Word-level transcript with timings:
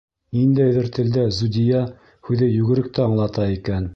Ниндәйҙер 0.35 0.87
телдә 0.95 1.25
Зүдиә 1.41 1.83
һүҙе 2.29 2.51
йүгеректе 2.57 3.05
аңлата 3.07 3.49
икән. 3.61 3.89